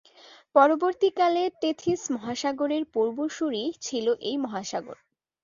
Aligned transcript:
পরবর্তীকালের 0.55 1.49
Tethys 1.61 2.01
মহাসাগরের 2.15 2.83
পূর্বসুরী 2.93 3.63
ছিল 3.81 4.05
এই 4.21 4.35
মহাসাগর। 4.37 4.97